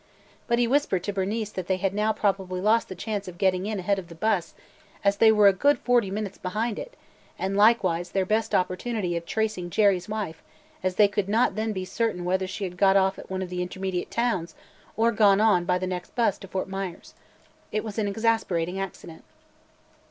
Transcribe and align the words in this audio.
But 0.47 0.57
he 0.57 0.65
whispered 0.65 1.03
to 1.03 1.13
Bernice 1.13 1.51
that 1.51 1.67
they 1.67 1.77
had 1.77 1.93
now 1.93 2.11
probably 2.11 2.59
lost 2.59 2.89
the 2.89 2.95
chance 2.95 3.27
of 3.27 3.37
getting 3.37 3.67
in 3.67 3.77
ahead 3.77 3.99
of 3.99 4.07
the 4.07 4.15
bus 4.15 4.55
(as 5.03 5.17
they 5.17 5.31
were 5.31 5.47
a 5.47 5.53
good 5.53 5.77
forty 5.77 6.09
minutes 6.09 6.39
behind 6.39 6.79
it) 6.79 6.97
and 7.37 7.55
likewise 7.55 8.09
their 8.09 8.25
best 8.25 8.55
opportunity 8.55 9.15
of 9.15 9.27
tracing 9.27 9.69
Jerry's 9.69 10.09
wife, 10.09 10.41
as 10.81 10.95
they 10.95 11.07
could 11.07 11.29
not 11.29 11.53
then 11.53 11.71
be 11.71 11.85
certain 11.85 12.25
whether 12.25 12.47
she 12.47 12.63
had 12.63 12.77
got 12.77 12.97
off 12.97 13.19
at 13.19 13.29
one 13.29 13.43
of 13.43 13.49
the 13.49 13.61
intermediate 13.61 14.09
towns 14.09 14.55
or 14.97 15.11
gone 15.11 15.39
on 15.39 15.65
by 15.65 15.77
the 15.77 15.85
next 15.85 16.15
bus 16.15 16.39
to 16.39 16.47
Fort 16.47 16.67
Myers. 16.67 17.13
It 17.71 17.83
was 17.83 17.99
an 17.99 18.07
exasperating 18.07 18.79
accident. 18.79 19.23